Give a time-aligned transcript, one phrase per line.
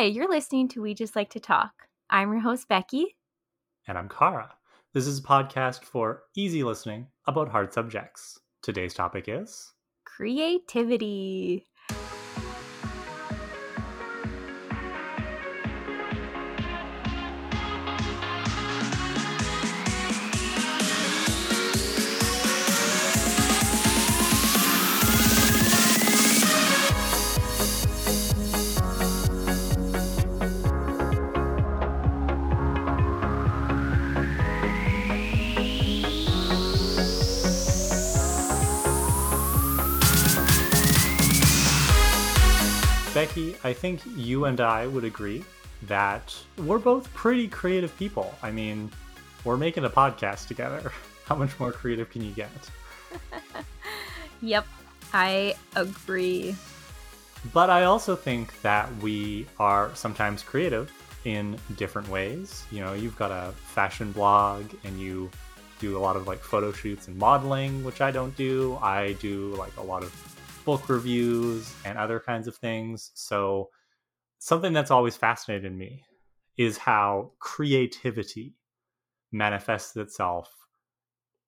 [0.00, 1.72] Hi, you're listening to We Just Like to Talk.
[2.08, 3.16] I'm your host, Becky.
[3.86, 4.54] And I'm Kara.
[4.94, 8.40] This is a podcast for easy listening about hard subjects.
[8.62, 9.74] Today's topic is
[10.06, 11.66] creativity.
[43.62, 45.44] I think you and I would agree
[45.82, 48.34] that we're both pretty creative people.
[48.42, 48.90] I mean,
[49.44, 50.92] we're making a podcast together.
[51.26, 52.50] How much more creative can you get?
[54.42, 54.66] yep,
[55.12, 56.56] I agree.
[57.52, 60.92] But I also think that we are sometimes creative
[61.24, 62.64] in different ways.
[62.70, 65.30] You know, you've got a fashion blog and you
[65.78, 68.78] do a lot of like photo shoots and modeling, which I don't do.
[68.82, 70.12] I do like a lot of
[70.70, 73.10] book reviews and other kinds of things.
[73.14, 73.70] So,
[74.38, 76.04] something that's always fascinated me
[76.56, 78.54] is how creativity
[79.32, 80.48] manifests itself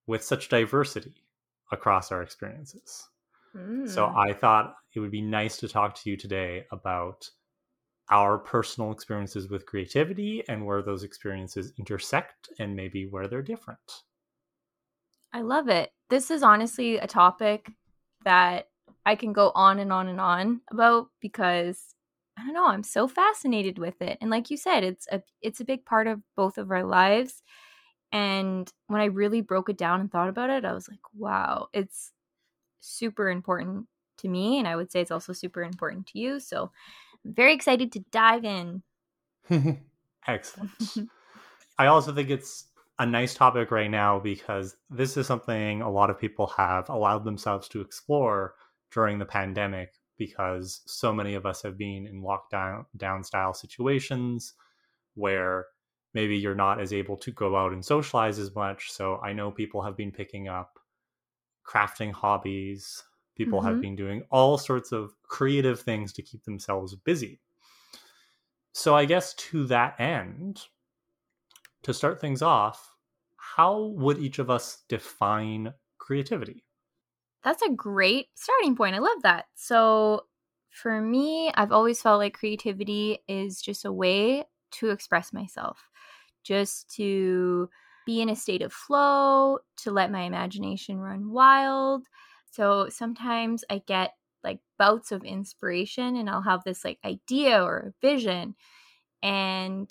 [0.07, 1.23] with such diversity
[1.71, 3.07] across our experiences.
[3.55, 3.87] Mm.
[3.87, 7.29] So, I thought it would be nice to talk to you today about
[8.09, 14.03] our personal experiences with creativity and where those experiences intersect and maybe where they're different.
[15.31, 15.93] I love it.
[16.09, 17.71] This is honestly a topic
[18.25, 18.67] that
[19.05, 21.95] I can go on and on and on about because
[22.37, 24.17] I don't know, I'm so fascinated with it.
[24.21, 27.43] And like you said, it's a it's a big part of both of our lives.
[28.11, 31.67] And when I really broke it down and thought about it, I was like, wow,
[31.73, 32.11] it's
[32.79, 33.87] super important
[34.19, 36.39] to me and I would say it's also super important to you.
[36.39, 36.71] So
[37.25, 38.83] I'm very excited to dive in.
[40.27, 40.71] Excellent.
[41.77, 42.65] I also think it's
[42.99, 47.25] a nice topic right now because this is something a lot of people have allowed
[47.25, 48.55] themselves to explore
[48.93, 54.53] during the pandemic because so many of us have been in lockdown down style situations
[55.15, 55.65] where
[56.13, 58.91] maybe you're not as able to go out and socialize as much.
[58.91, 60.79] So I know people have been picking up
[61.67, 63.03] crafting hobbies.
[63.35, 63.67] People mm-hmm.
[63.69, 67.39] have been doing all sorts of creative things to keep themselves busy.
[68.73, 70.61] So I guess to that end,
[71.83, 72.93] to start things off,
[73.37, 76.63] how would each of us define creativity?
[77.43, 78.95] That's a great starting point.
[78.95, 79.45] I love that.
[79.55, 80.25] So,
[80.69, 85.77] for me, I've always felt like creativity is just a way to express myself,
[86.43, 87.69] just to
[88.05, 92.07] be in a state of flow, to let my imagination run wild.
[92.51, 97.77] So, sometimes I get like bouts of inspiration and I'll have this like idea or
[97.77, 98.55] a vision
[99.23, 99.89] and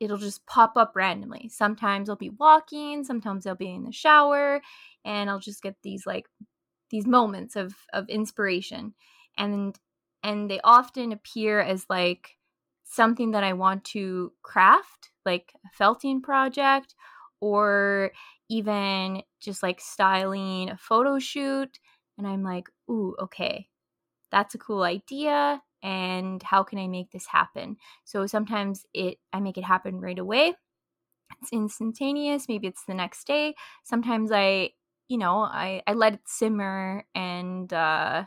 [0.00, 1.48] it'll just pop up randomly.
[1.50, 4.60] Sometimes I'll be walking, sometimes I'll be in the shower
[5.04, 6.26] and I'll just get these like
[6.90, 8.94] these moments of of inspiration
[9.36, 9.78] and
[10.22, 12.36] and they often appear as like
[12.84, 16.94] something that I want to craft, like a felting project
[17.40, 18.12] or
[18.48, 21.78] even just like styling a photo shoot
[22.18, 23.68] and I'm like, "Ooh, okay.
[24.32, 29.40] That's a cool idea and how can I make this happen?" So sometimes it I
[29.40, 30.54] make it happen right away.
[31.42, 33.54] It's instantaneous, maybe it's the next day.
[33.84, 34.70] Sometimes I
[35.08, 38.24] you know, I, I let it simmer and uh,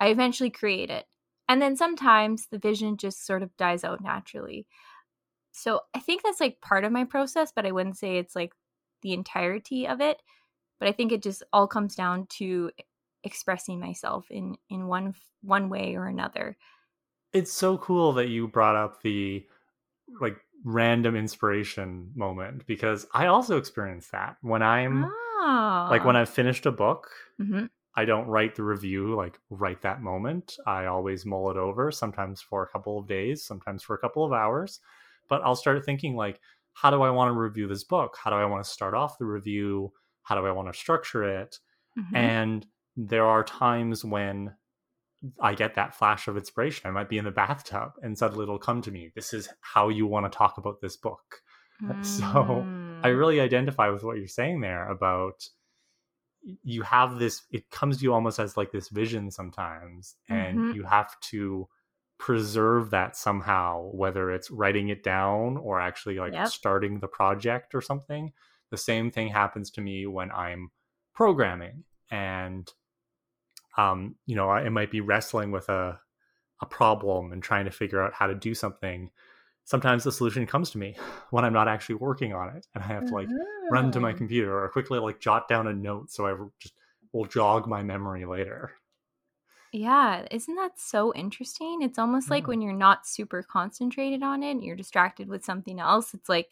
[0.00, 1.06] I eventually create it.
[1.48, 4.66] And then sometimes the vision just sort of dies out naturally.
[5.52, 8.54] So I think that's like part of my process, but I wouldn't say it's like
[9.02, 10.20] the entirety of it.
[10.80, 12.70] But I think it just all comes down to
[13.22, 16.56] expressing myself in in one one way or another.
[17.32, 19.46] It's so cool that you brought up the
[20.20, 26.28] like random inspiration moment because I also experience that when I'm ah like when I've
[26.28, 27.10] finished a book,
[27.40, 27.66] mm-hmm.
[27.94, 30.56] I don't write the review like right that moment.
[30.66, 34.24] I always mull it over, sometimes for a couple of days, sometimes for a couple
[34.24, 34.80] of hours.
[35.28, 36.40] But I'll start thinking like,
[36.72, 38.16] how do I want to review this book?
[38.22, 39.92] How do I want to start off the review?
[40.22, 41.58] How do I want to structure it?
[41.98, 42.16] Mm-hmm.
[42.16, 42.66] And
[42.96, 44.54] there are times when
[45.40, 46.88] I get that flash of inspiration.
[46.88, 49.10] I might be in the bathtub and suddenly it'll come to me.
[49.14, 51.42] This is how you want to talk about this book.
[51.82, 52.04] Mm.
[52.04, 52.64] So
[53.02, 55.48] I really identify with what you're saying there about
[56.62, 60.76] you have this it comes to you almost as like this vision sometimes and mm-hmm.
[60.76, 61.68] you have to
[62.18, 66.48] preserve that somehow whether it's writing it down or actually like yep.
[66.48, 68.32] starting the project or something
[68.70, 70.70] the same thing happens to me when i'm
[71.14, 72.70] programming and
[73.76, 75.98] um you know i might be wrestling with a
[76.64, 79.10] a problem and trying to figure out how to do something,
[79.64, 80.96] sometimes the solution comes to me
[81.30, 83.28] when I'm not actually working on it, and I have to like
[83.70, 84.16] run to my oh.
[84.16, 86.74] computer or quickly like jot down a note so I just
[87.12, 88.72] will jog my memory later.
[89.72, 91.80] Yeah, isn't that so interesting?
[91.82, 95.80] It's almost like when you're not super concentrated on it, and you're distracted with something
[95.80, 96.14] else.
[96.14, 96.50] It's like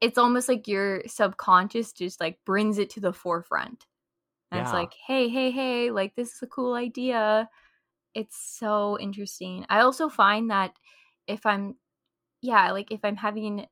[0.00, 3.86] it's almost like your subconscious just like brings it to the forefront.
[4.50, 4.62] And yeah.
[4.62, 7.48] it's like, hey, hey, hey, like this is a cool idea.
[8.14, 9.66] It's so interesting.
[9.68, 10.74] I also find that
[11.26, 11.76] if I'm
[12.42, 13.66] yeah, like if I'm having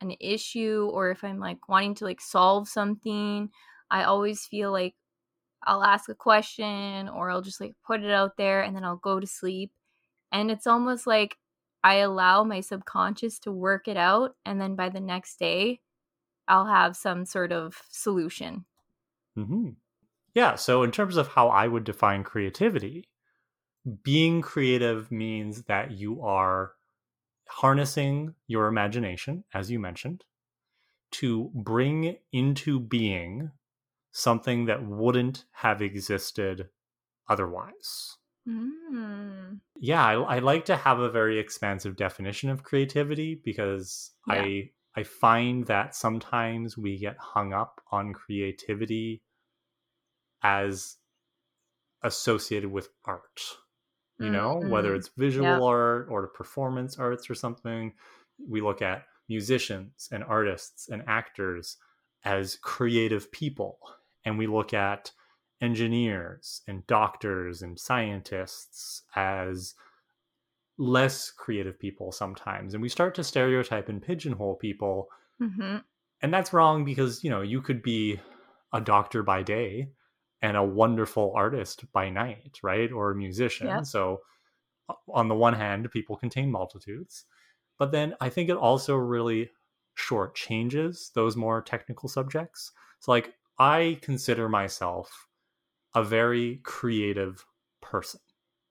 [0.00, 3.50] an issue or if I'm like wanting to like solve something,
[3.90, 4.96] I always feel like
[5.64, 8.96] I'll ask a question or I'll just like put it out there and then I'll
[8.96, 9.72] go to sleep.
[10.32, 11.38] And it's almost like
[11.84, 14.36] I allow my subconscious to work it out.
[14.46, 15.80] And then by the next day,
[16.48, 18.66] I'll have some sort of solution.
[19.36, 19.72] Mm-hmm.
[20.34, 20.54] Yeah.
[20.54, 23.08] So, in terms of how I would define creativity,
[24.02, 26.72] being creative means that you are
[27.48, 30.24] harnessing your imagination, as you mentioned,
[31.12, 33.50] to bring into being
[34.12, 36.68] something that wouldn't have existed
[37.28, 38.16] otherwise.
[38.48, 39.60] Mm.
[39.78, 44.34] Yeah, I, I, like to have a very expansive definition of creativity because yeah.
[44.34, 49.22] I I find that sometimes we get hung up on creativity
[50.42, 50.96] as
[52.02, 53.40] associated with art.
[54.18, 54.70] You know, mm-hmm.
[54.70, 55.60] whether it's visual yeah.
[55.60, 57.92] art or performance arts or something,
[58.48, 61.76] we look at musicians and artists and actors
[62.24, 63.78] as creative people
[64.24, 65.10] and we look at
[65.60, 69.74] engineers and doctors and scientists as
[70.78, 75.08] less creative people sometimes and we start to stereotype and pigeonhole people
[75.40, 75.76] mm-hmm.
[76.20, 78.20] and that's wrong because you know you could be
[78.72, 79.88] a doctor by day
[80.42, 84.20] and a wonderful artist by night right or a musician so
[85.08, 87.24] on the one hand people contain multitudes
[87.78, 89.50] but then i think it also really
[89.96, 95.28] shortchanges those more technical subjects so like I consider myself
[95.94, 97.44] a very creative
[97.80, 98.20] person.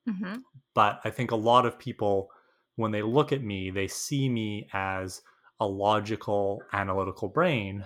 [0.10, 0.38] Mm-hmm.
[0.74, 2.30] But I think a lot of people,
[2.76, 5.22] when they look at me, they see me as
[5.60, 7.86] a logical, analytical brain,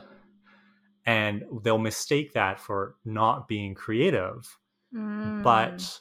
[1.05, 4.57] and they'll mistake that for not being creative.
[4.93, 5.43] Mm.
[5.43, 5.99] But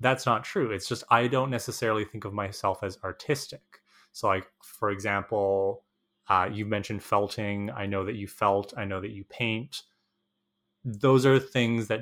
[0.00, 0.70] that's not true.
[0.70, 3.80] It's just I don't necessarily think of myself as artistic.
[4.12, 5.84] So, like, for example,
[6.28, 7.70] uh, you mentioned felting.
[7.70, 9.82] I know that you felt, I know that you paint
[10.84, 12.00] those are things that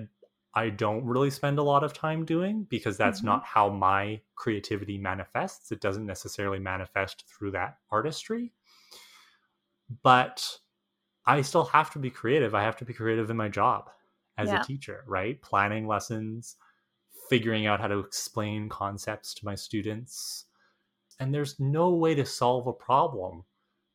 [0.54, 3.28] I don't really spend a lot of time doing because that's mm-hmm.
[3.28, 5.70] not how my creativity manifests.
[5.70, 8.52] It doesn't necessarily manifest through that artistry.
[10.02, 10.58] But
[11.26, 12.54] I still have to be creative.
[12.54, 13.90] I have to be creative in my job
[14.38, 14.60] as yeah.
[14.60, 15.40] a teacher, right?
[15.42, 16.56] Planning lessons,
[17.28, 20.44] figuring out how to explain concepts to my students.
[21.18, 23.44] And there's no way to solve a problem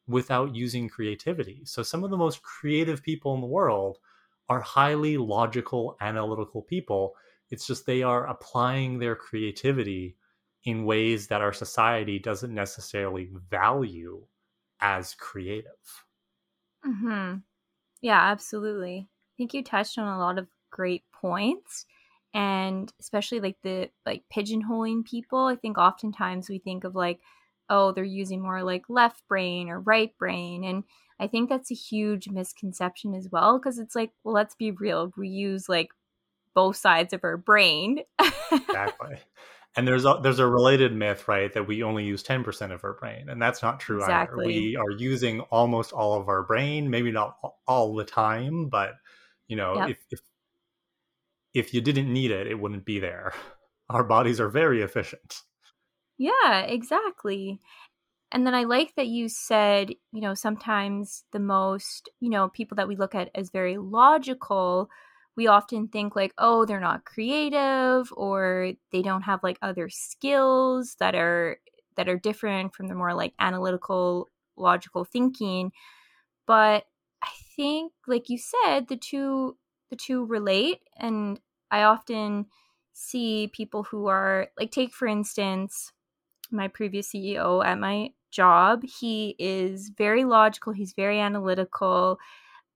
[0.07, 1.61] without using creativity.
[1.63, 3.99] So some of the most creative people in the world
[4.49, 7.15] are highly logical, analytical people.
[7.49, 10.17] It's just they are applying their creativity
[10.65, 14.21] in ways that our society doesn't necessarily value
[14.81, 15.71] as creative.
[16.83, 17.35] Hmm.
[18.01, 19.09] Yeah, absolutely.
[19.09, 21.85] I think you touched on a lot of great points,
[22.33, 25.45] and especially like the like pigeonholing people.
[25.47, 27.21] I think oftentimes we think of like,
[27.69, 30.83] oh, they're using more like left brain or right brain, and
[31.19, 35.13] I think that's a huge misconception as well because it's like, well, let's be real.
[35.17, 35.89] We use like
[36.55, 38.01] both sides of our brain.
[38.51, 39.17] exactly.
[39.77, 42.93] And there's a, there's a related myth, right, that we only use 10% of our
[42.93, 44.45] brain, and that's not true exactly.
[44.45, 44.61] either.
[44.61, 48.95] We are using almost all of our brain, maybe not all the time, but
[49.47, 49.89] you know, yep.
[49.91, 50.19] if, if
[51.53, 53.33] if you didn't need it, it wouldn't be there.
[53.89, 55.41] Our bodies are very efficient.
[56.17, 57.59] Yeah, exactly.
[58.31, 62.75] And then I like that you said, you know, sometimes the most, you know, people
[62.75, 64.89] that we look at as very logical,
[65.35, 70.95] we often think like, oh, they're not creative or they don't have like other skills
[70.99, 71.59] that are
[71.95, 75.71] that are different from the more like analytical logical thinking.
[76.47, 76.85] But
[77.21, 79.57] I think like you said, the two
[79.89, 82.47] the two relate and I often
[82.93, 85.91] see people who are like take for instance
[86.51, 88.83] my previous CEO at my job.
[88.83, 92.19] He is very logical, he's very analytical.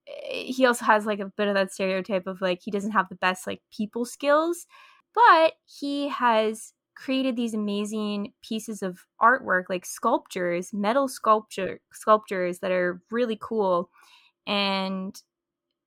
[0.08, 3.08] Eh, he also has like a bit of that stereotype of like he doesn't have
[3.08, 4.66] the best like people skills,
[5.14, 12.70] but he has created these amazing pieces of artwork like sculptures, metal sculpture sculptures that
[12.72, 13.90] are really cool.
[14.46, 15.20] And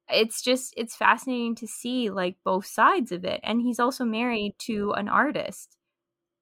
[0.10, 3.40] it's just it's fascinating to see like both sides of it.
[3.44, 5.78] And he's also married to an artist.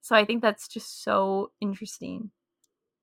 [0.01, 2.31] So I think that's just so interesting.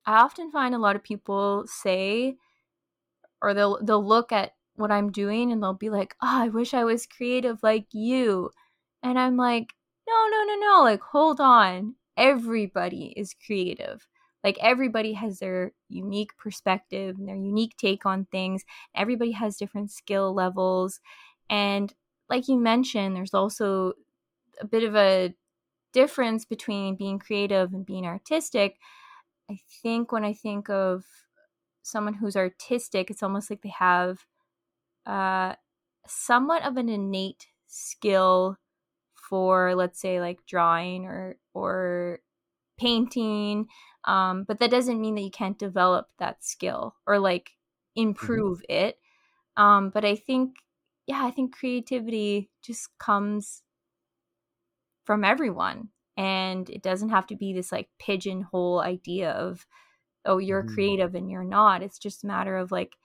[0.07, 2.37] I often find a lot of people say
[3.43, 6.75] or they'll they'll look at what I'm doing and they'll be like, "Oh, I wish
[6.75, 8.51] I was creative like you."
[9.03, 9.75] And I'm like,
[10.09, 10.83] "No, no, no, no.
[10.83, 11.97] Like hold on.
[12.17, 14.07] Everybody is creative.
[14.45, 18.65] Like everybody has their unique perspective and their unique take on things.
[18.95, 21.01] Everybody has different skill levels.
[21.51, 21.93] And
[22.29, 23.95] like you mentioned, there's also
[24.61, 25.35] a bit of a
[25.93, 28.77] difference between being creative and being artistic.
[29.51, 31.05] I think when I think of
[31.83, 34.25] someone who's artistic, it's almost like they have
[35.07, 35.55] uh,
[36.07, 38.57] somewhat of an innate skill
[39.15, 42.21] for, let's say, like drawing or or
[42.79, 43.67] painting
[44.05, 47.51] um, but that doesn't mean that you can't develop that skill or like
[47.97, 48.09] mm-hmm.
[48.09, 48.87] improve mm-hmm.
[48.87, 48.99] it
[49.57, 50.57] um, but i think
[51.07, 53.63] yeah i think creativity just comes
[55.05, 59.67] from everyone and it doesn't have to be this like pigeonhole idea of
[60.25, 60.75] oh you're mm-hmm.
[60.75, 62.97] creative and you're not it's just a matter of like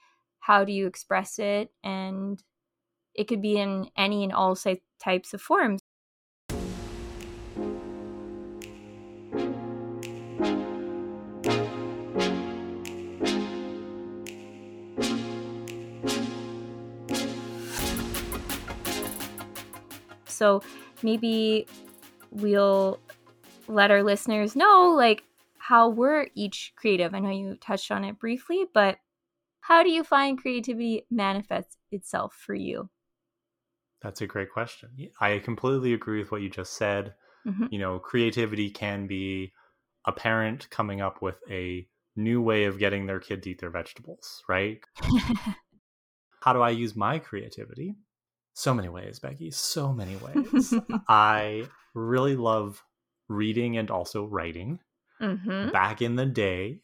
[0.50, 2.42] how do you express it and
[3.14, 4.58] it could be in any and all
[4.98, 5.78] types of forms
[20.26, 20.62] So
[21.04, 21.68] maybe
[22.32, 22.98] we'll
[23.68, 25.22] let our listeners know like
[25.58, 27.14] how we're each creative.
[27.14, 28.98] I know you touched on it briefly, but
[29.70, 32.90] how do you find creativity manifests itself for you?
[34.02, 34.90] That's a great question.
[35.20, 37.14] I completely agree with what you just said.
[37.46, 37.66] Mm-hmm.
[37.70, 39.52] You know, creativity can be
[40.08, 41.86] a parent coming up with a
[42.16, 44.80] new way of getting their kid to eat their vegetables, right?
[46.40, 47.94] How do I use my creativity?
[48.54, 49.52] So many ways, Becky.
[49.52, 50.74] So many ways.
[51.08, 52.82] I really love
[53.28, 54.80] reading and also writing.
[55.22, 55.70] Mm-hmm.
[55.70, 56.80] Back in the day,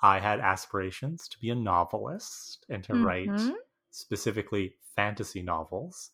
[0.00, 3.04] I had aspirations to be a novelist and to mm-hmm.
[3.04, 3.52] write
[3.90, 6.10] specifically fantasy novels.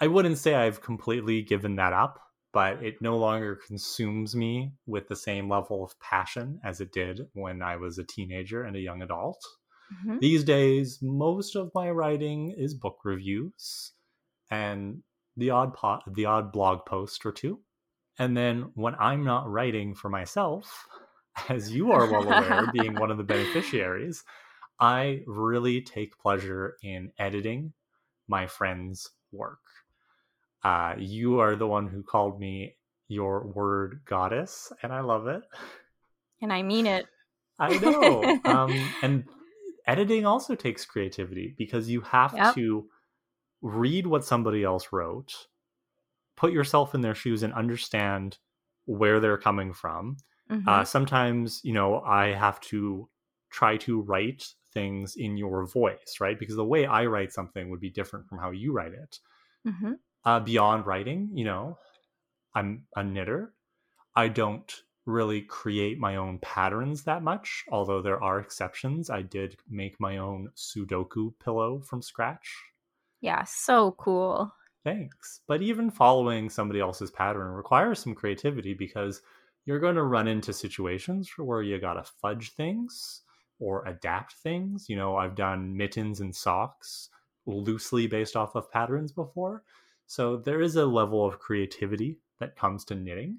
[0.00, 2.20] I wouldn't say I've completely given that up,
[2.52, 7.22] but it no longer consumes me with the same level of passion as it did
[7.32, 9.42] when I was a teenager and a young adult.
[9.92, 10.18] Mm-hmm.
[10.20, 13.92] These days, most of my writing is book reviews
[14.50, 15.02] and
[15.36, 17.60] the odd pot the odd blog post or two
[18.18, 20.86] and then when i'm not writing for myself
[21.48, 24.24] as you are well aware being one of the beneficiaries
[24.80, 27.72] i really take pleasure in editing
[28.28, 29.60] my friends work
[30.62, 32.74] uh, you are the one who called me
[33.08, 35.42] your word goddess and i love it
[36.40, 37.06] and i mean it
[37.58, 39.24] i know um, and
[39.86, 42.54] editing also takes creativity because you have yep.
[42.54, 42.86] to
[43.64, 45.46] read what somebody else wrote,
[46.36, 48.38] put yourself in their shoes and understand
[48.84, 50.18] where they're coming from.
[50.50, 50.68] Uh, mm-hmm.
[50.68, 53.08] Uh, sometimes, you know, I have to
[53.50, 56.38] try to write things in your voice, right?
[56.38, 59.18] Because the way I write something would be different from how you write it.
[59.66, 59.92] Mm-hmm.
[60.24, 61.78] Uh, beyond writing, you know,
[62.54, 63.52] I'm a knitter.
[64.16, 64.72] I don't
[65.06, 69.10] really create my own patterns that much, although there are exceptions.
[69.10, 72.50] I did make my own Sudoku pillow from scratch
[73.24, 74.52] yeah, so cool.
[74.84, 75.40] Thanks.
[75.48, 79.22] But even following somebody else's pattern requires some creativity because
[79.64, 83.22] you're going to run into situations where you got to fudge things
[83.58, 84.86] or adapt things.
[84.88, 87.08] You know, I've done mittens and socks
[87.46, 89.62] loosely based off of patterns before.
[90.06, 93.38] So there is a level of creativity that comes to knitting.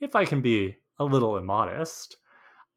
[0.00, 2.16] If I can be a little immodest,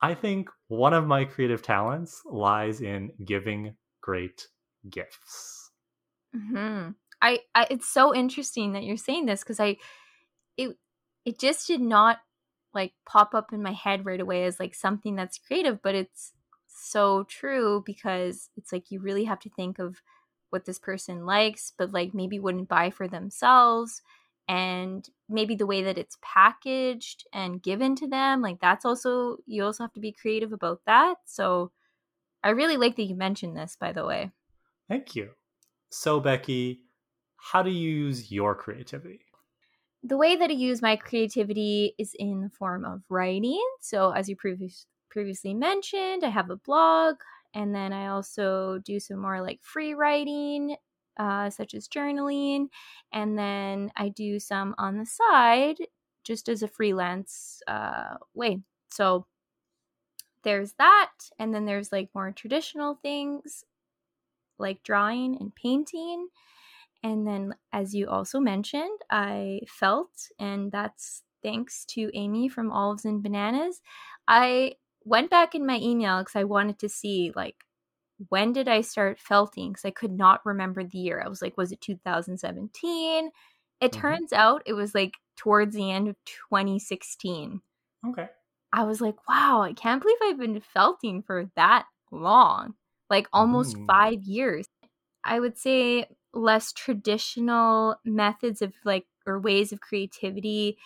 [0.01, 4.47] I think one of my creative talents lies in giving great
[4.89, 5.71] gifts.
[6.35, 6.91] Mm-hmm.
[7.21, 9.77] I, I it's so interesting that you're saying this because I
[10.55, 10.77] it
[11.25, 12.19] it just did not
[12.77, 16.33] like pop up in my head right away as like something that's creative, but it's
[16.67, 20.01] so true because it's like you really have to think of
[20.49, 24.01] what this person likes, but like maybe wouldn't buy for themselves
[24.47, 29.61] and maybe the way that it's packaged and given to them like that's also you
[29.61, 31.69] also have to be creative about that so
[32.45, 34.31] i really like that you mentioned this by the way
[34.87, 35.31] thank you
[35.89, 36.81] so, Becky,
[37.37, 39.21] how do you use your creativity?
[40.07, 43.61] The way that I use my creativity is in the form of writing.
[43.81, 47.15] So, as you previous, previously mentioned, I have a blog,
[47.53, 50.77] and then I also do some more like free writing,
[51.17, 52.67] uh, such as journaling,
[53.11, 55.77] and then I do some on the side
[56.23, 58.61] just as a freelance uh, way.
[58.91, 59.27] So,
[60.43, 63.65] there's that, and then there's like more traditional things
[64.59, 66.29] like drawing and painting.
[67.03, 73.05] And then, as you also mentioned, I felt, and that's thanks to Amy from Olives
[73.05, 73.81] and Bananas.
[74.27, 74.73] I
[75.05, 77.55] went back in my email because I wanted to see like
[78.29, 81.21] when did I start felting because I could not remember the year.
[81.23, 83.29] I was like, was it 2017?
[83.79, 84.01] It mm-hmm.
[84.01, 87.61] turns out it was like towards the end of 2016.
[88.09, 88.27] Okay.
[88.73, 92.73] I was like, wow, I can't believe I've been felting for that long,
[93.09, 93.85] like almost mm.
[93.85, 94.65] five years.
[95.23, 100.77] I would say less traditional methods of like or ways of creativity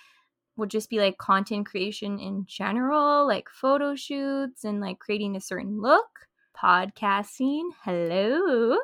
[0.57, 5.41] would just be like content creation in general, like photo shoots and like creating a
[5.41, 8.77] certain look, podcasting, hello,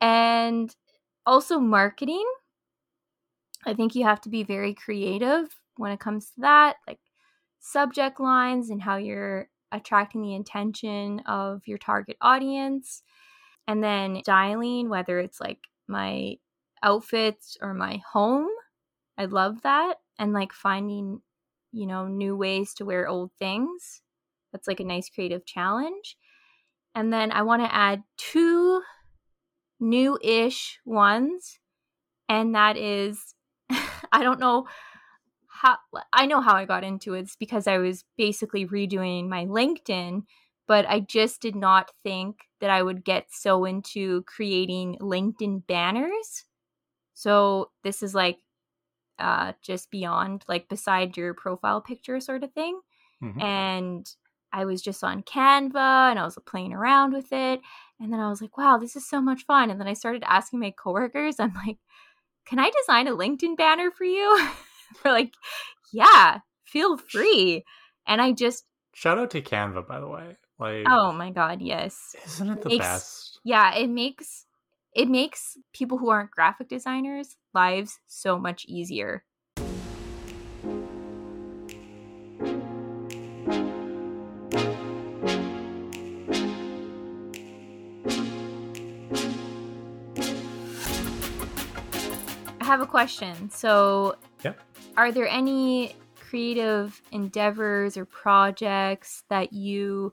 [0.00, 0.74] and
[1.26, 2.24] also marketing.
[3.64, 6.98] I think you have to be very creative when it comes to that, like
[7.60, 13.02] subject lines and how you're attracting the attention of your target audience.
[13.68, 16.36] And then dialing, whether it's like my
[16.82, 18.48] outfits or my home.
[19.18, 19.94] I love that.
[20.18, 21.20] And like finding,
[21.72, 24.02] you know, new ways to wear old things.
[24.52, 26.16] That's like a nice creative challenge.
[26.94, 28.82] And then I want to add two
[29.80, 31.58] new ish ones.
[32.28, 33.34] And that is,
[33.70, 34.66] I don't know
[35.48, 35.76] how,
[36.12, 37.20] I know how I got into it.
[37.20, 40.22] It's because I was basically redoing my LinkedIn
[40.66, 46.44] but I just did not think that I would get so into creating LinkedIn banners.
[47.14, 48.38] So this is like
[49.18, 52.80] uh just beyond like beside your profile picture sort of thing.
[53.22, 53.40] Mm-hmm.
[53.40, 54.06] And
[54.52, 57.60] I was just on Canva and I was playing around with it.
[58.00, 59.70] And then I was like, wow, this is so much fun.
[59.70, 61.78] And then I started asking my coworkers, I'm like,
[62.44, 64.48] can I design a LinkedIn banner for you?
[65.02, 65.32] They're like,
[65.92, 67.64] yeah, feel free.
[68.06, 68.64] And I just
[68.94, 70.36] shout out to Canva, by the way.
[70.62, 72.14] Like Oh my god, yes.
[72.24, 73.40] Isn't it the makes, best?
[73.42, 74.46] Yeah, it makes
[74.94, 79.24] it makes people who aren't graphic designers lives so much easier.
[92.60, 93.50] I have a question.
[93.50, 94.52] So, yeah.
[94.96, 100.12] are there any creative endeavors or projects that you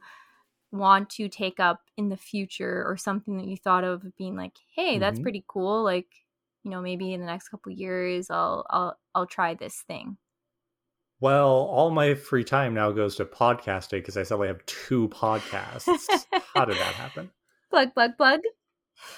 [0.71, 4.53] want to take up in the future or something that you thought of being like
[4.75, 4.99] hey mm-hmm.
[4.99, 6.07] that's pretty cool like
[6.63, 10.17] you know maybe in the next couple years i'll i'll i'll try this thing.
[11.21, 16.25] Well all my free time now goes to podcasting because i suddenly have two podcasts.
[16.55, 17.31] How did that happen?
[17.69, 18.39] Plug plug plug.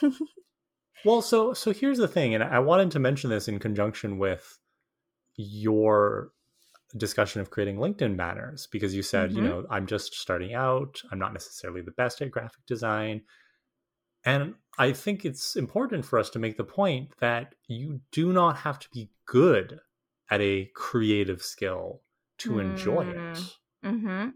[1.03, 4.59] Well so so here's the thing and i wanted to mention this in conjunction with
[5.35, 6.31] your
[6.97, 9.37] discussion of creating LinkedIn banners because you said, mm-hmm.
[9.37, 11.01] you know, I'm just starting out.
[11.11, 13.21] I'm not necessarily the best at graphic design.
[14.25, 18.57] And I think it's important for us to make the point that you do not
[18.57, 19.79] have to be good
[20.29, 22.01] at a creative skill
[22.39, 22.61] to mm.
[22.61, 23.15] enjoy it.
[23.15, 23.89] Mm-hmm.
[23.89, 24.29] mm-hmm.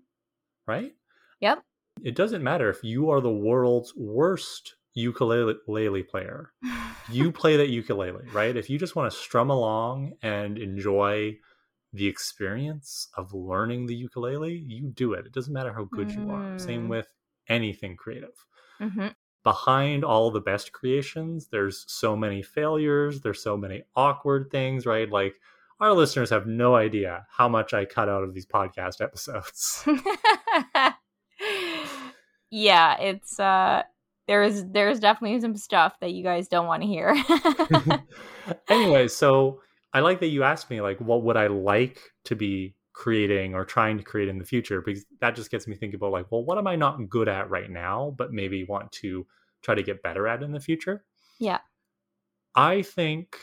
[0.68, 0.94] Right?
[1.42, 1.64] Yep.
[2.04, 6.52] It doesn't matter if you are the world's worst ukulele player.
[7.12, 8.56] you play that ukulele, right?
[8.56, 11.38] If you just want to strum along and enjoy
[11.96, 15.26] the experience of learning the ukulele, you do it.
[15.26, 16.16] It doesn't matter how good mm.
[16.18, 16.60] you are.
[16.60, 16.90] Same mm.
[16.90, 17.08] with
[17.48, 18.46] anything creative.
[18.82, 19.08] Mm-hmm.
[19.44, 25.10] Behind all the best creations, there's so many failures, there's so many awkward things, right?
[25.10, 25.36] Like
[25.80, 29.86] our listeners have no idea how much I cut out of these podcast episodes.
[32.50, 33.84] yeah, it's uh
[34.28, 37.16] there's there's definitely some stuff that you guys don't want to hear.
[38.70, 39.62] anyway, so
[39.96, 43.64] I like that you asked me like what would I like to be creating or
[43.64, 46.44] trying to create in the future because that just gets me thinking about like well
[46.44, 49.26] what am I not good at right now but maybe want to
[49.64, 51.06] try to get better at in the future.
[51.40, 51.60] Yeah.
[52.56, 53.38] I think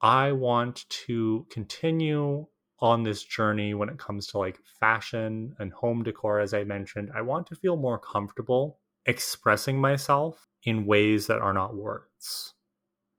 [0.00, 2.46] I want to continue
[2.80, 7.10] on this journey when it comes to like fashion and home decor as I mentioned.
[7.14, 12.54] I want to feel more comfortable expressing myself in ways that are not words.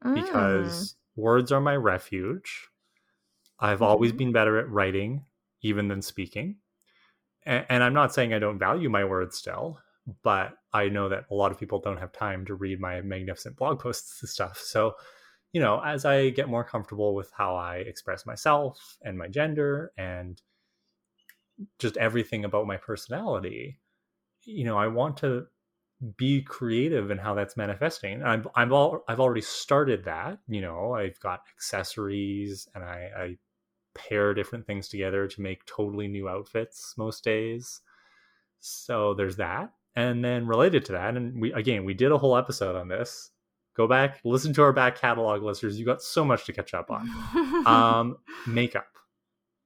[0.04, 0.16] Mm.
[0.16, 2.68] Because words are my refuge.
[3.60, 3.84] I've mm-hmm.
[3.86, 5.26] always been better at writing
[5.62, 6.58] even than speaking.
[7.46, 9.80] And, and, I'm not saying I don't value my words still,
[10.24, 13.58] but I know that a lot of people don't have time to read my magnificent
[13.58, 14.60] blog posts and stuff.
[14.60, 14.94] So,
[15.54, 19.92] you know, as I get more comfortable with how I express myself and my gender
[19.98, 20.42] and
[21.80, 23.80] just everything about my personality,
[24.44, 25.48] you know, I want to
[26.16, 28.24] be creative in how that's manifesting.
[28.24, 30.40] I've I've all I've already started that.
[30.48, 33.38] You know, I've got accessories and I, I
[33.96, 37.82] pair different things together to make totally new outfits most days.
[38.60, 39.72] So there's that.
[39.96, 43.32] And then related to that, and we again we did a whole episode on this.
[43.76, 45.80] Go back, listen to our back catalog listeners.
[45.80, 47.10] You got so much to catch up on.
[47.66, 48.88] um, makeup.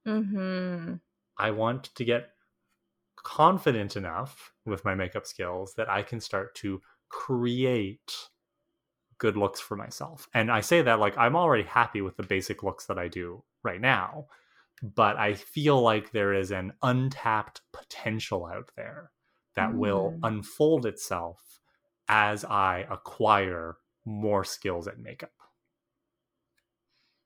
[0.06, 0.94] Mm-hmm.
[1.38, 2.31] I want to get
[3.22, 8.28] confident enough with my makeup skills that I can start to create
[9.18, 10.28] good looks for myself.
[10.34, 13.44] And I say that like I'm already happy with the basic looks that I do
[13.62, 14.26] right now,
[14.82, 19.12] but I feel like there is an untapped potential out there
[19.54, 19.76] that mm.
[19.76, 21.60] will unfold itself
[22.08, 25.30] as I acquire more skills at makeup.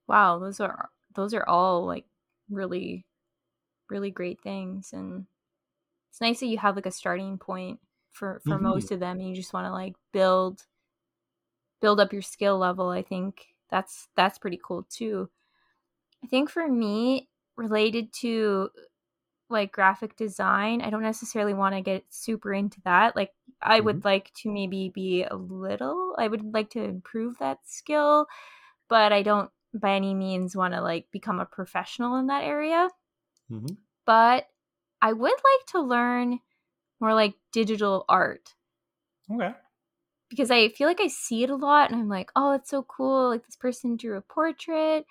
[0.06, 2.04] Wow, those are those are all like
[2.50, 3.06] really
[3.88, 5.26] really great things and
[6.16, 7.78] it's nice that you have like a starting point
[8.10, 8.64] for for mm-hmm.
[8.64, 10.62] most of them and you just want to like build
[11.82, 15.28] build up your skill level i think that's that's pretty cool too
[16.24, 18.70] i think for me related to
[19.50, 23.84] like graphic design i don't necessarily want to get super into that like i mm-hmm.
[23.84, 28.26] would like to maybe be a little i would like to improve that skill
[28.88, 32.88] but i don't by any means want to like become a professional in that area
[33.52, 33.74] mm-hmm.
[34.06, 34.46] but
[35.00, 36.40] I would like to learn
[37.00, 38.54] more like digital art.
[39.30, 39.52] Okay.
[40.28, 42.82] Because I feel like I see it a lot and I'm like, oh, it's so
[42.82, 43.28] cool.
[43.28, 45.06] Like this person drew a portrait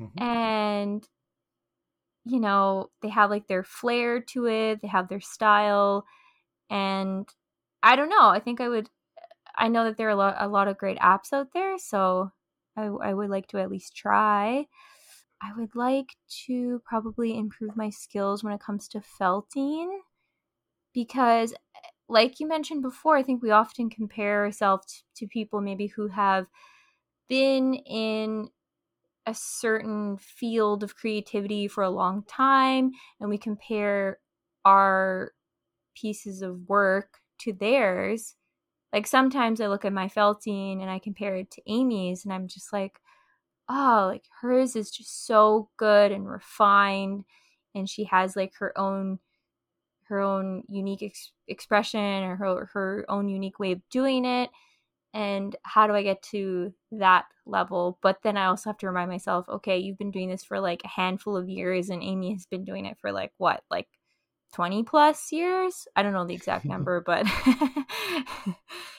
[0.00, 0.22] mm-hmm.
[0.22, 1.08] and,
[2.24, 6.04] you know, they have like their flair to it, they have their style.
[6.68, 7.26] And
[7.82, 8.28] I don't know.
[8.28, 8.90] I think I would,
[9.56, 11.78] I know that there are a lot, a lot of great apps out there.
[11.78, 12.30] So
[12.76, 14.66] I, I would like to at least try.
[15.42, 20.00] I would like to probably improve my skills when it comes to felting
[20.92, 21.54] because
[22.08, 26.46] like you mentioned before, I think we often compare ourselves to people maybe who have
[27.28, 28.48] been in
[29.26, 34.18] a certain field of creativity for a long time and we compare
[34.64, 35.32] our
[35.94, 38.34] pieces of work to theirs.
[38.92, 42.48] Like sometimes I look at my felting and I compare it to Amy's and I'm
[42.48, 43.00] just like,
[43.68, 47.24] oh, like hers is just so good and refined
[47.74, 49.18] and she has like her own
[50.04, 54.50] her own unique ex- expression or her her own unique way of doing it
[55.14, 57.98] and how do I get to that level?
[58.02, 60.82] But then I also have to remind myself, okay, you've been doing this for like
[60.84, 63.62] a handful of years and Amy has been doing it for like what?
[63.70, 63.88] Like
[64.54, 65.88] 20 plus years?
[65.96, 67.26] I don't know the exact number, but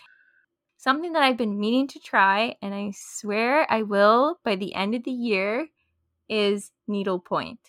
[0.79, 4.95] something that I've been meaning to try, and I swear I will by the end
[4.95, 5.67] of the year,
[6.29, 7.59] is needlepoint.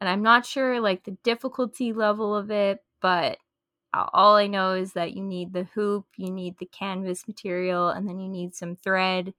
[0.00, 3.36] And I'm not sure like the difficulty level of it, but
[3.92, 8.08] all I know is that you need the hoop, you need the canvas material, and
[8.08, 9.34] then you need some thread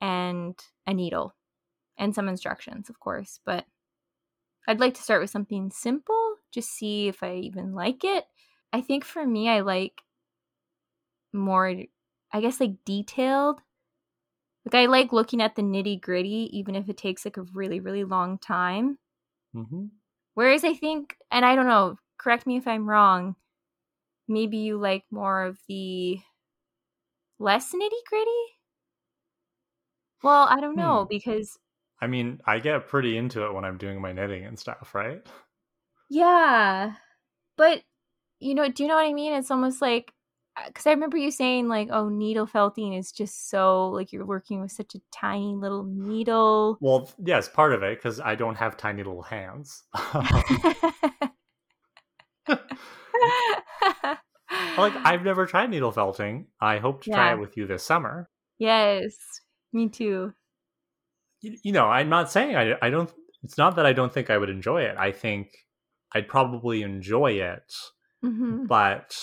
[0.00, 1.34] and a needle
[1.98, 3.40] and some instructions, of course.
[3.44, 3.66] But
[4.66, 8.24] I'd like to start with something simple, just see if I even like it.
[8.72, 10.00] I think for me, I like
[11.32, 11.74] more
[12.32, 13.60] I guess like detailed.
[14.64, 17.80] Like I like looking at the nitty gritty, even if it takes like a really
[17.80, 18.98] really long time.
[19.54, 19.86] Mm-hmm.
[20.34, 23.36] Whereas I think, and I don't know, correct me if I'm wrong.
[24.28, 26.18] Maybe you like more of the
[27.38, 28.30] less nitty gritty.
[30.22, 31.08] Well, I don't know hmm.
[31.08, 31.58] because.
[32.00, 35.26] I mean, I get pretty into it when I'm doing my knitting and stuff, right?
[36.10, 36.92] Yeah,
[37.56, 37.82] but
[38.38, 39.32] you know, do you know what I mean?
[39.32, 40.12] It's almost like
[40.66, 44.60] because I remember you saying like, "Oh, needle felting is just so like you're working
[44.60, 48.76] with such a tiny little needle." Well, yes, part of it because I don't have
[48.76, 49.84] tiny little hands.
[52.48, 52.60] like
[55.04, 56.46] I've never tried needle felting.
[56.60, 57.16] I hope to yeah.
[57.16, 58.28] try it with you this summer.
[58.58, 59.14] Yes,
[59.72, 60.32] me too.
[61.42, 63.12] You, you know, I'm not saying I I don't.
[63.42, 64.96] It's not that I don't think I would enjoy it.
[64.96, 65.48] I think
[66.14, 67.72] I'd probably enjoy it,
[68.24, 68.66] mm-hmm.
[68.66, 69.14] but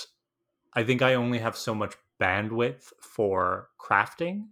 [0.76, 4.48] I think I only have so much bandwidth for crafting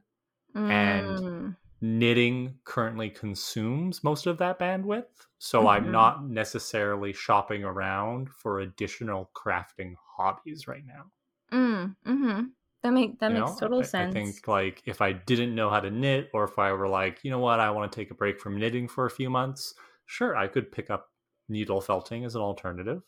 [0.56, 0.70] mm.
[0.70, 5.06] and knitting currently consumes most of that bandwidth.
[5.40, 5.68] So mm-hmm.
[5.68, 11.06] I'm not necessarily shopping around for additional crafting hobbies right now.
[11.52, 12.42] Mm, hmm
[12.84, 13.58] That make that you makes know?
[13.60, 14.16] total I, sense.
[14.16, 17.20] I think like if I didn't know how to knit, or if I were like,
[17.24, 19.74] you know what, I want to take a break from knitting for a few months,
[20.06, 21.10] sure, I could pick up
[21.50, 23.02] needle felting as an alternative.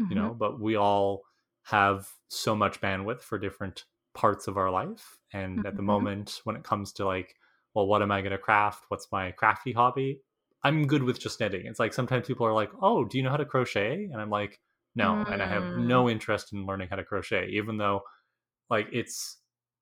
[0.00, 0.12] Mm-hmm.
[0.12, 1.24] You know, but we all
[1.64, 5.18] have so much bandwidth for different parts of our life.
[5.32, 5.66] And mm-hmm.
[5.66, 5.86] at the mm-hmm.
[5.86, 7.34] moment, when it comes to like,
[7.74, 8.84] well, what am I going to craft?
[8.88, 10.20] What's my crafty hobby?
[10.64, 11.66] I'm good with just knitting.
[11.66, 14.08] It's like sometimes people are like, oh, do you know how to crochet?
[14.12, 14.60] And I'm like,
[14.94, 15.06] no.
[15.06, 15.32] Mm.
[15.32, 16.12] And I have no mm.
[16.12, 18.02] interest in learning how to crochet, even though
[18.70, 19.38] like it's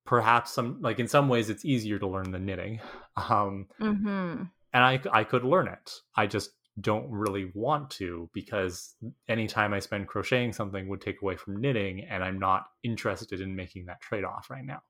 [0.06, 2.80] perhaps some like in some ways it's easier to learn than knitting.
[3.16, 4.44] Um, mm-hmm.
[4.72, 5.92] And I, I could learn it.
[6.16, 8.94] I just don't really want to because
[9.28, 13.40] any time I spend crocheting something would take away from knitting, and I'm not interested
[13.40, 14.82] in making that trade off right now.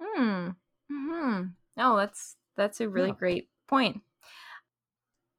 [0.00, 0.50] Hmm.
[0.90, 1.42] Hmm.
[1.76, 3.14] No, that's that's a really yeah.
[3.18, 4.00] great point.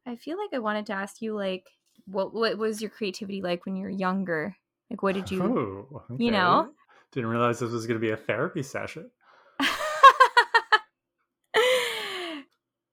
[0.06, 1.66] I feel like I wanted to ask you like
[2.06, 4.56] what what was your creativity like when you were younger?
[4.90, 6.24] Like what did you oh, okay.
[6.24, 6.70] you know?
[7.12, 9.10] Didn't realize this was going to be a therapy session.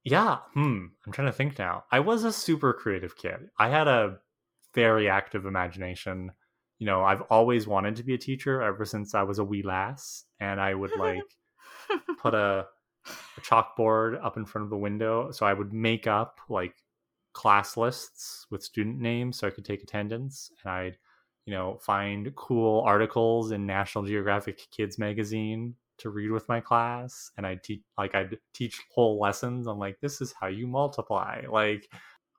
[0.07, 0.85] Yeah, hmm.
[1.05, 1.83] I'm trying to think now.
[1.91, 3.51] I was a super creative kid.
[3.59, 4.19] I had a
[4.73, 6.31] very active imagination.
[6.79, 9.63] You know, I've always wanted to be a teacher ever since I was a wee
[9.63, 11.25] lass, and I would like
[12.23, 12.67] put a,
[13.09, 15.33] a chalkboard up in front of the window.
[15.33, 16.77] So I would make up like
[17.33, 20.99] class lists with student names so I could take attendance, and I'd
[21.47, 27.31] you know find cool articles in National Geographic Kids magazine to read with my class
[27.37, 31.43] and I'd teach like I'd teach whole lessons on like this is how you multiply
[31.51, 31.89] like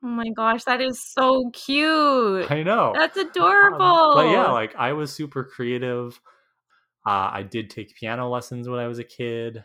[0.03, 2.51] Oh my gosh, that is so cute.
[2.51, 2.93] I know.
[2.95, 3.83] That's adorable.
[3.83, 6.21] Um, but yeah, like I was super creative.
[7.05, 9.63] Uh, I did take piano lessons when I was a kid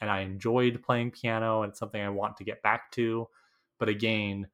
[0.00, 3.28] and I enjoyed playing piano and it's something I want to get back to.
[3.78, 4.48] But again,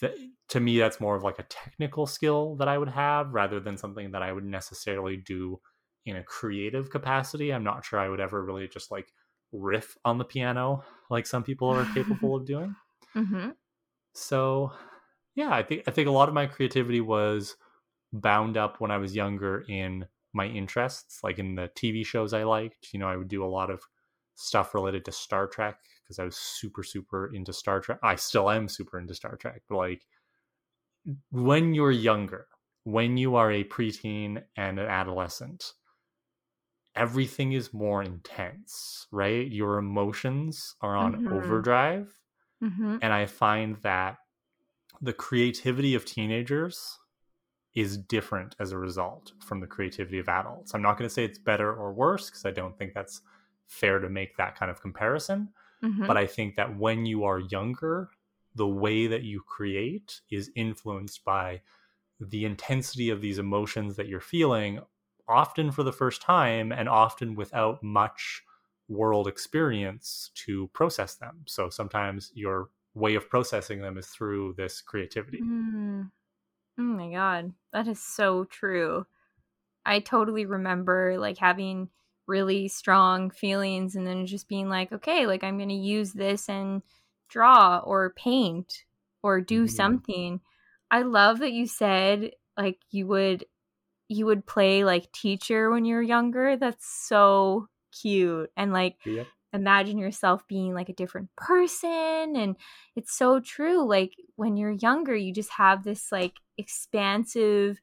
[0.00, 3.60] th- to me, that's more of like a technical skill that I would have rather
[3.60, 5.60] than something that I would necessarily do
[6.06, 7.52] in a creative capacity.
[7.52, 9.12] I'm not sure I would ever really just like
[9.52, 12.74] riff on the piano like some people are capable of doing.
[13.16, 13.50] Mm-hmm.
[14.14, 14.72] So,
[15.34, 17.56] yeah, I think I think a lot of my creativity was
[18.12, 22.44] bound up when I was younger in my interests, like in the TV shows I
[22.44, 22.88] liked.
[22.92, 23.80] You know, I would do a lot of
[24.36, 27.98] stuff related to Star Trek because I was super super into Star Trek.
[28.02, 30.02] I still am super into Star Trek, but like
[31.30, 32.46] when you're younger,
[32.84, 35.72] when you are a preteen and an adolescent,
[36.96, 39.50] everything is more intense, right?
[39.50, 41.32] Your emotions are on mm-hmm.
[41.32, 42.12] overdrive.
[42.62, 42.98] Mm-hmm.
[43.02, 44.18] And I find that
[45.00, 46.98] the creativity of teenagers
[47.74, 50.74] is different as a result from the creativity of adults.
[50.74, 53.20] I'm not going to say it's better or worse because I don't think that's
[53.66, 55.48] fair to make that kind of comparison.
[55.82, 56.06] Mm-hmm.
[56.06, 58.10] But I think that when you are younger,
[58.54, 61.60] the way that you create is influenced by
[62.20, 64.80] the intensity of these emotions that you're feeling
[65.28, 68.42] often for the first time and often without much
[68.88, 71.42] world experience to process them.
[71.46, 75.40] So sometimes your way of processing them is through this creativity.
[75.40, 76.10] Mm.
[76.78, 79.06] Oh my god, that is so true.
[79.86, 81.88] I totally remember like having
[82.26, 86.48] really strong feelings and then just being like, okay, like I'm going to use this
[86.48, 86.82] and
[87.28, 88.84] draw or paint
[89.22, 89.74] or do mm-hmm.
[89.74, 90.40] something.
[90.90, 93.44] I love that you said like you would
[94.14, 96.56] you would play like teacher when you were younger.
[96.56, 98.50] That's so cute.
[98.56, 99.24] And like yeah.
[99.52, 102.56] imagine yourself being like a different person and
[102.96, 103.84] it's so true.
[103.86, 107.80] Like when you're younger, you just have this like expansive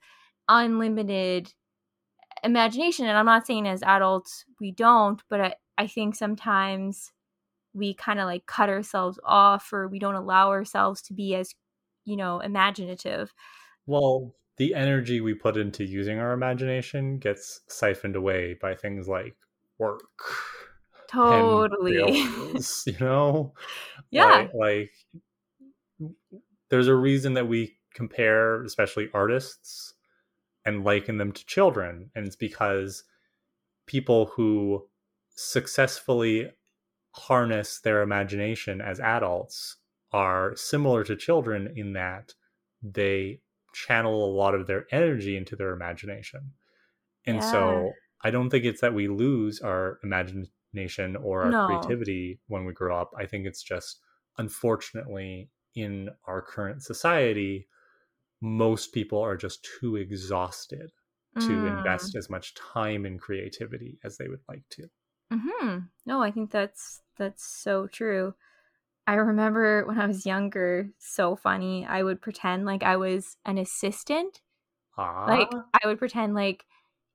[0.47, 1.53] unlimited
[2.43, 7.11] imagination and I'm not saying as adults we don't, but I I think sometimes
[7.73, 11.53] we kind of like cut ourselves off or we don't allow ourselves to be as
[12.05, 13.33] you know imaginative
[13.85, 19.35] well the energy we put into using our imagination gets siphoned away by things like
[19.79, 20.01] work
[21.07, 22.23] totally.
[22.51, 23.53] bills, you know?
[24.11, 24.47] Yeah.
[24.53, 24.91] Like,
[25.99, 26.11] like
[26.69, 29.93] there's a reason that we compare especially artists
[30.65, 33.03] and liken them to children and it's because
[33.85, 34.87] people who
[35.35, 36.49] successfully
[37.13, 39.77] harness their imagination as adults
[40.13, 42.33] are similar to children in that
[42.81, 43.39] they
[43.73, 46.51] channel a lot of their energy into their imagination.
[47.25, 47.51] And yeah.
[47.51, 47.91] so
[48.23, 51.65] I don't think it's that we lose our imagination or our no.
[51.67, 53.11] creativity when we grow up.
[53.17, 53.99] I think it's just
[54.37, 57.67] unfortunately in our current society,
[58.41, 60.91] most people are just too exhausted
[61.39, 61.77] to mm.
[61.77, 64.83] invest as much time in creativity as they would like to.
[65.31, 65.77] Mm-hmm.
[66.05, 68.33] No, I think that's that's so true.
[69.07, 71.85] I remember when I was younger, so funny.
[71.85, 74.41] I would pretend like I was an assistant.
[74.97, 75.27] Aww.
[75.27, 75.51] Like
[75.83, 76.65] I would pretend like,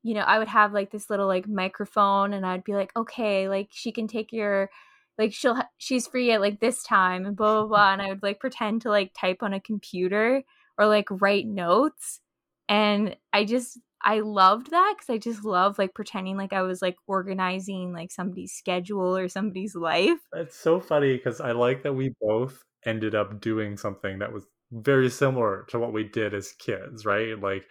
[0.03, 3.49] you know, I would have like this little like microphone, and I'd be like, okay,
[3.49, 4.70] like she can take your,
[5.18, 7.92] like she'll ha- she's free at like this time, and blah blah blah.
[7.92, 10.42] and I would like pretend to like type on a computer
[10.79, 12.20] or like write notes,
[12.68, 16.82] and I just I loved that because I just love like pretending like I was
[16.82, 20.18] like organizing like somebody's schedule or somebody's life.
[20.35, 24.46] It's so funny because I like that we both ended up doing something that was
[24.72, 27.40] very similar to what we did as kids, right?
[27.40, 27.64] Like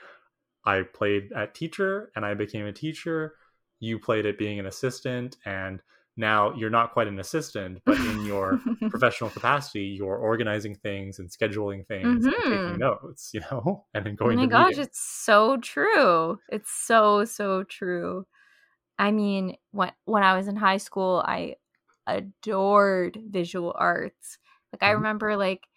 [0.65, 3.35] I played at teacher and I became a teacher.
[3.79, 5.81] You played at being an assistant and
[6.17, 11.29] now you're not quite an assistant but in your professional capacity you're organizing things and
[11.29, 12.27] scheduling things mm-hmm.
[12.27, 12.77] and taking mm-hmm.
[12.77, 14.87] notes you know and then going oh my gosh meetings.
[14.87, 18.25] it's so true it's so so true
[18.97, 21.55] i mean when when i was in high school i
[22.07, 24.37] adored visual arts
[24.71, 24.95] like i mm-hmm.
[24.95, 25.67] remember like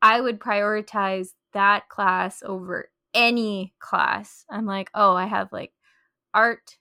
[0.00, 4.44] I would prioritize that class over any class.
[4.50, 5.72] I'm like, oh, I have like
[6.34, 6.76] art,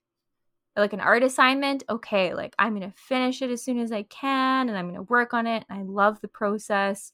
[0.77, 1.83] like an art assignment.
[1.89, 4.95] Okay, like I'm going to finish it as soon as I can and I'm going
[4.95, 5.65] to work on it.
[5.69, 7.11] I love the process.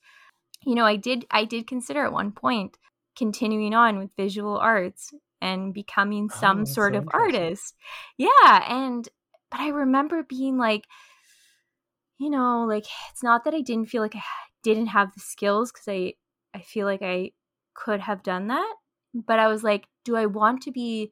[0.66, 2.78] You know, I did I did consider at one point
[3.18, 7.76] continuing on with visual arts and becoming oh, some oh, sort so of artist.
[8.18, 9.08] Yeah, and
[9.50, 10.86] but I remember being like
[12.20, 14.22] you know, like it's not that I didn't feel like I
[14.62, 16.14] didn't have the skills cuz I
[16.54, 17.32] I feel like I
[17.74, 18.76] could have done that,
[19.14, 21.12] but I was like, do I want to be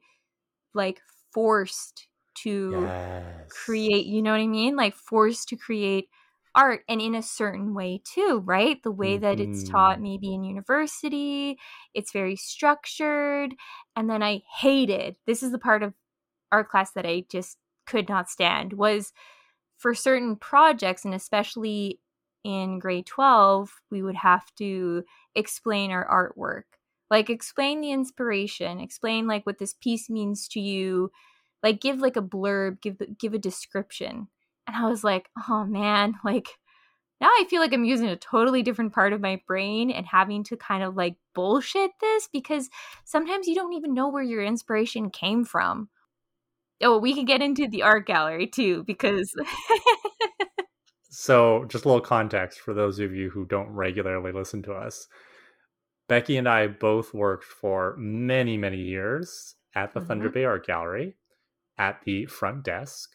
[0.74, 1.00] like
[1.32, 3.52] forced to yes.
[3.64, 4.76] create, you know what I mean?
[4.76, 6.08] Like forced to create
[6.54, 8.82] art and in a certain way too, right?
[8.82, 9.52] The way that mm-hmm.
[9.52, 10.02] it's taught mm-hmm.
[10.04, 11.58] maybe in university,
[11.94, 13.54] it's very structured.
[13.96, 15.94] And then I hated this is the part of
[16.50, 19.12] art class that I just could not stand was
[19.76, 21.98] for certain projects and especially
[22.44, 26.62] in grade 12 we would have to explain our artwork
[27.10, 31.10] like explain the inspiration explain like what this piece means to you
[31.62, 34.28] like give like a blurb give give a description
[34.66, 36.48] and I was like, oh man, like
[37.20, 40.42] now I feel like I'm using a totally different part of my brain and having
[40.44, 42.68] to kind of like bullshit this because
[43.04, 45.88] sometimes you don't even know where your inspiration came from.
[46.82, 49.32] Oh, we can get into the art gallery too because.
[51.10, 55.06] so, just a little context for those of you who don't regularly listen to us.
[56.08, 60.08] Becky and I both worked for many, many years at the mm-hmm.
[60.08, 61.14] Thunder Bay Art Gallery
[61.78, 63.10] at the front desk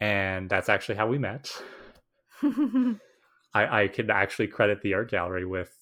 [0.00, 1.50] and that's actually how we met.
[2.42, 5.74] I, I could actually credit the art gallery with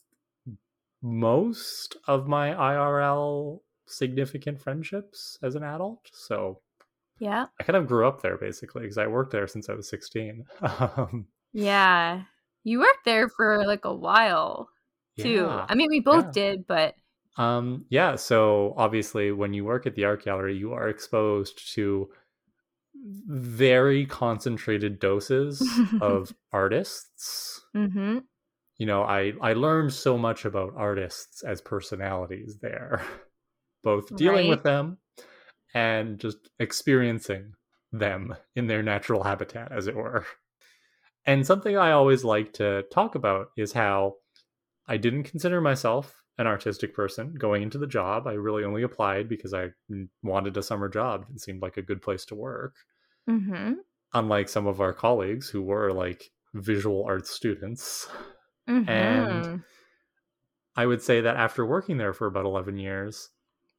[1.02, 6.09] most of my IRL significant friendships as an adult.
[6.12, 6.61] So,
[7.18, 9.88] yeah, I kind of grew up there basically because I worked there since I was
[9.88, 10.44] 16.
[10.62, 12.22] um, yeah,
[12.64, 14.68] you worked there for like a while
[15.18, 15.46] too.
[15.46, 16.33] Yeah, I mean, we both yeah.
[16.33, 16.94] did, but.
[17.37, 22.09] Um, yeah, so obviously, when you work at the art gallery, you are exposed to
[23.05, 25.66] very concentrated doses
[26.01, 27.61] of artists.
[27.77, 28.18] Mm-hmm.
[28.79, 33.03] You know, I I learned so much about artists as personalities there,
[33.83, 34.51] both dealing right.
[34.51, 34.99] with them
[35.75, 37.53] and just experiencing
[37.92, 40.25] them in their natural habitat, as it were.
[41.27, 44.14] And something I always like to talk about is how
[44.87, 48.27] I didn't consider myself an artistic person going into the job.
[48.27, 49.68] I really only applied because I
[50.22, 51.27] wanted a summer job.
[51.35, 52.75] It seemed like a good place to work.
[53.29, 53.75] Mm-hmm.
[54.12, 58.07] Unlike some of our colleagues who were like visual arts students.
[58.68, 58.88] Mm-hmm.
[58.88, 59.62] And
[60.77, 63.31] I would say that after working there for about 11 years,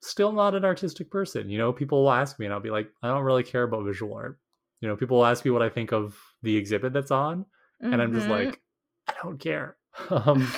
[0.02, 1.50] still not an artistic person.
[1.50, 3.86] You know, people will ask me and I'll be like, I don't really care about
[3.86, 4.39] visual art.
[4.82, 7.46] You know, people will ask me what I think of the exhibit that's on.
[7.84, 7.93] Mm-hmm.
[7.93, 8.48] And I'm just mm-hmm.
[8.48, 8.62] like,
[9.08, 9.78] I don't care.
[10.10, 10.52] um,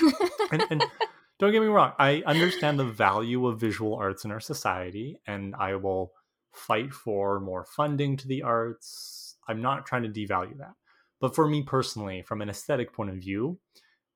[0.51, 0.83] and, and
[1.39, 5.55] don't get me wrong, I understand the value of visual arts in our society, and
[5.55, 6.11] I will
[6.53, 9.37] fight for more funding to the arts.
[9.47, 10.73] I'm not trying to devalue that.
[11.21, 13.59] But for me personally, from an aesthetic point of view,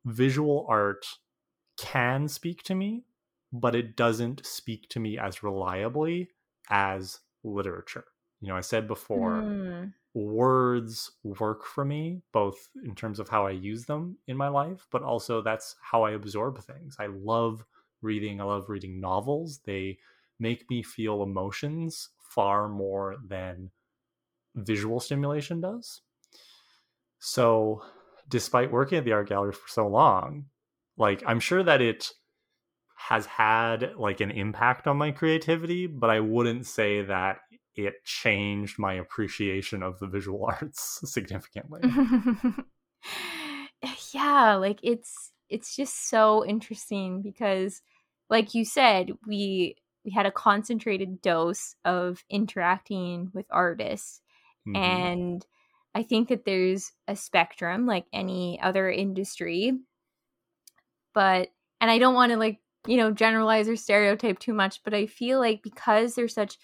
[0.06, 1.06] visual art
[1.78, 3.06] can speak to me,
[3.52, 6.30] but it doesn't speak to me as reliably
[6.70, 8.06] as literature.
[8.42, 9.94] You know, I said before, mm.
[10.14, 14.88] Words work for me, both in terms of how I use them in my life,
[14.92, 16.96] but also that's how I absorb things.
[17.00, 17.66] I love
[18.02, 19.62] reading, I love reading novels.
[19.66, 19.98] They
[20.40, 23.72] make me feel emotions far more than
[24.56, 26.02] visual stimulation does.
[27.20, 27.84] So,
[28.30, 30.46] despite working at the art gallery for so long,
[30.98, 32.12] like I'm sure that it
[32.96, 37.40] has had like an impact on my creativity, but I wouldn't say that
[37.76, 41.82] it changed my appreciation of the visual arts significantly.
[44.14, 47.82] yeah, like it's it's just so interesting because
[48.30, 54.22] like you said, we we had a concentrated dose of interacting with artists
[54.68, 54.76] mm-hmm.
[54.76, 55.46] and
[55.96, 59.74] i think that there's a spectrum like any other industry
[61.14, 61.50] but
[61.82, 65.06] and i don't want to like you know generalize or stereotype too much but i
[65.06, 66.58] feel like because they're such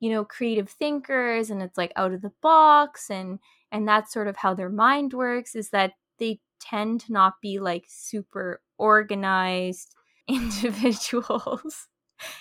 [0.00, 3.38] you know creative thinkers and it's like out of the box and
[3.72, 7.58] and that's sort of how their mind works is that they tend to not be
[7.58, 9.94] like super organized
[10.28, 11.88] individuals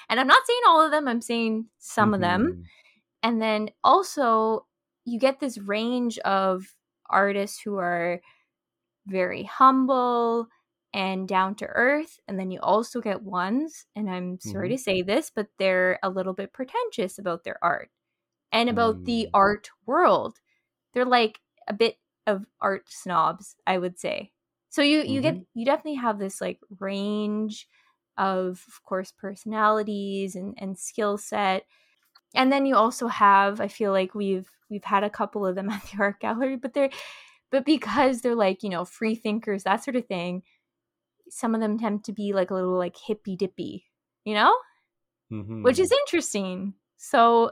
[0.10, 2.14] and I'm not saying all of them, I'm saying some mm-hmm.
[2.16, 2.44] of them.
[2.44, 2.62] Mm-hmm.
[3.24, 4.66] And then also,
[5.06, 6.66] you get this range of
[7.10, 8.22] artists who are
[9.08, 10.48] very humble
[10.94, 12.20] and down to earth.
[12.28, 14.76] And then you also get ones, and I'm sorry mm-hmm.
[14.76, 17.90] to say this, but they're a little bit pretentious about their art
[18.52, 19.06] and about mm.
[19.06, 20.38] the art world.
[20.94, 24.32] They're like a bit of art snobs, I would say.
[24.70, 25.22] So you you mm-hmm.
[25.22, 27.68] get you definitely have this like range
[28.18, 31.66] of of course personalities and and skill set.
[32.36, 35.70] And then you also have I feel like we've we've had a couple of them
[35.72, 36.92] at the art gallery, but they're
[37.52, 40.44] but because they're like, you know, free thinkers, that sort of thing,
[41.30, 43.86] some of them tend to be like a little like hippy dippy,
[44.26, 44.56] you know?
[45.32, 45.64] Mm-hmm.
[45.64, 46.74] Which is interesting.
[46.98, 47.52] So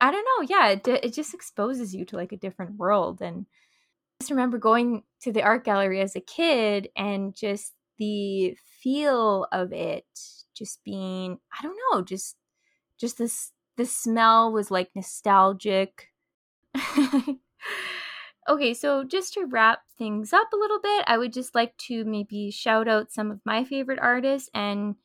[0.00, 0.46] I don't know.
[0.48, 3.20] Yeah, it, it just exposes you to like a different world.
[3.20, 8.56] And I just remember going to the art gallery as a kid and just the
[8.80, 10.06] feel of it
[10.54, 12.36] just being, I don't know, just,
[12.98, 16.08] just this, the smell was like nostalgic.
[18.48, 22.04] okay, so just to wrap things up a little bit, I would just like to
[22.04, 24.96] maybe shout out some of my favorite artists and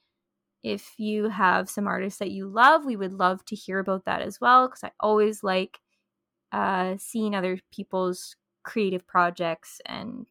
[0.63, 4.21] if you have some artists that you love, we would love to hear about that
[4.21, 5.79] as well because I always like
[6.51, 10.27] uh, seeing other people's creative projects and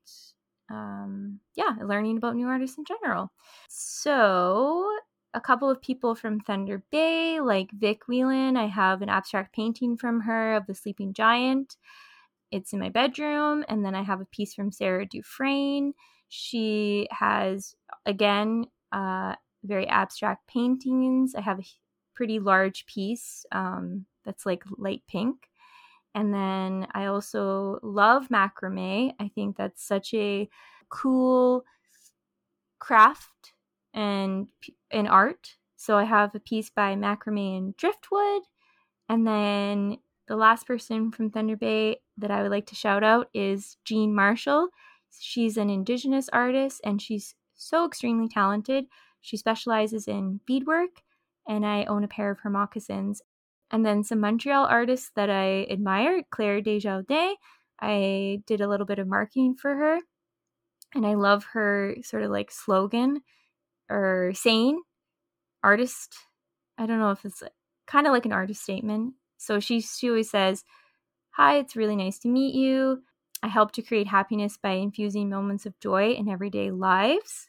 [0.70, 3.30] um, yeah, learning about new artists in general.
[3.68, 4.90] So,
[5.34, 9.96] a couple of people from Thunder Bay, like Vic Whelan, I have an abstract painting
[9.96, 11.76] from her of the sleeping giant.
[12.52, 13.64] It's in my bedroom.
[13.68, 15.94] And then I have a piece from Sarah Dufresne.
[16.28, 17.74] She has,
[18.06, 19.34] again, uh,
[19.64, 21.34] very abstract paintings.
[21.34, 21.64] I have a
[22.14, 25.48] pretty large piece um, that's like light pink.
[26.14, 29.14] And then I also love macrame.
[29.18, 30.48] I think that's such a
[30.90, 31.64] cool
[32.78, 33.54] craft
[33.94, 34.48] and
[34.90, 35.56] an art.
[35.76, 38.42] So I have a piece by macrame and driftwood.
[39.08, 39.98] And then
[40.28, 44.14] the last person from Thunder Bay that I would like to shout out is Jean
[44.14, 44.68] Marshall.
[45.18, 48.86] She's an indigenous artist and she's so extremely talented.
[49.20, 51.02] She specializes in beadwork,
[51.46, 53.22] and I own a pair of her moccasins.
[53.70, 57.36] And then some Montreal artists that I admire, Claire Desjardins.
[57.80, 59.98] I did a little bit of marketing for her,
[60.94, 63.22] and I love her sort of like slogan
[63.88, 64.82] or saying,
[65.62, 66.16] artist.
[66.78, 67.42] I don't know if it's
[67.86, 69.14] kind of like an artist statement.
[69.44, 70.64] So she she always says,
[71.32, 73.02] "Hi, it's really nice to meet you.
[73.42, 77.48] I help to create happiness by infusing moments of joy in everyday lives."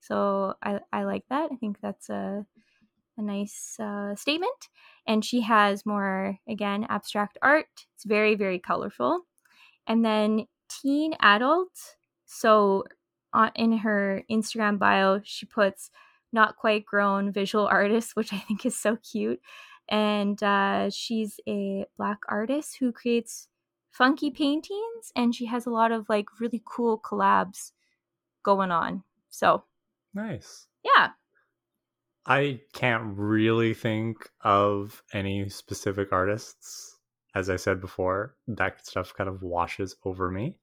[0.00, 1.50] So I, I like that.
[1.52, 2.46] I think that's a,
[3.16, 4.68] a nice uh, statement.
[5.06, 7.66] And she has more, again, abstract art.
[7.94, 9.22] It's very, very colorful.
[9.86, 11.70] And then teen adult.
[12.26, 12.84] So
[13.32, 15.90] on, in her Instagram bio, she puts
[16.32, 19.40] not quite grown visual artist, which I think is so cute.
[19.88, 23.48] And uh, she's a black artist who creates
[23.90, 27.72] funky paintings and she has a lot of like really cool collabs
[28.42, 29.04] going on.
[29.30, 29.64] So
[30.14, 30.68] Nice.
[30.84, 31.08] Yeah.
[32.26, 36.98] I can't really think of any specific artists.
[37.34, 40.56] As I said before, that stuff kind of washes over me.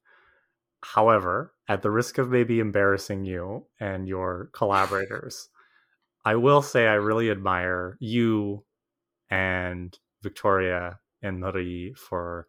[0.84, 5.50] However, at the risk of maybe embarrassing you and your collaborators,
[6.26, 8.64] I will say I really admire you
[9.32, 12.48] and Victoria and Marie for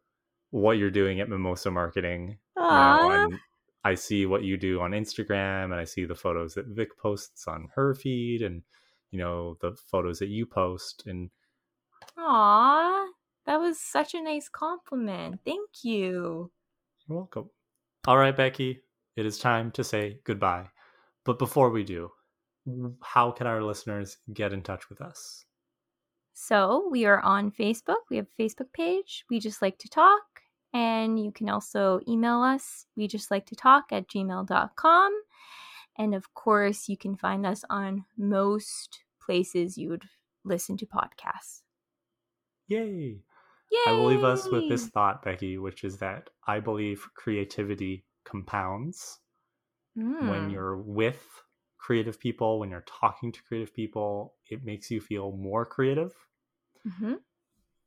[0.51, 2.37] what you're doing at Mimosa Marketing.
[2.57, 3.39] And
[3.85, 7.49] I see what you do on Instagram and I see the photos that Vic posts
[7.49, 8.63] on her feed and
[9.11, 11.31] you know the photos that you post and
[12.17, 13.07] Aw,
[13.47, 15.41] that was such a nice compliment.
[15.45, 16.51] Thank you.
[17.09, 17.51] You're welcome.
[18.07, 18.81] All right, Becky,
[19.17, 20.69] it is time to say goodbye.
[21.25, 22.11] But before we do,
[23.01, 25.45] how can our listeners get in touch with us?
[26.35, 28.09] So, we are on Facebook.
[28.11, 29.25] We have a Facebook page.
[29.29, 30.23] We just like to talk.
[30.73, 32.87] And you can also email us.
[32.97, 35.13] We just like to talk at gmail.com.
[35.99, 40.05] And of course, you can find us on most places you would
[40.45, 41.61] listen to podcasts.
[42.69, 43.21] Yay!
[43.71, 43.79] Yay!
[43.87, 49.19] I will leave us with this thought, Becky, which is that I believe creativity compounds
[49.97, 50.29] mm.
[50.29, 51.23] when you're with
[51.83, 56.13] creative people, when you're talking to creative people, it makes you feel more creative.
[56.87, 57.15] Mm-hmm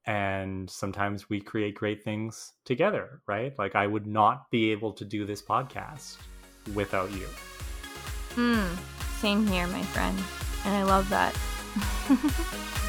[0.05, 3.57] and sometimes we create great things together, right?
[3.57, 6.17] Like I would not be able to do this podcast
[6.73, 7.27] without you.
[8.35, 8.75] Hmm.
[9.19, 10.17] Same here, my friend.
[10.65, 11.35] And I love that.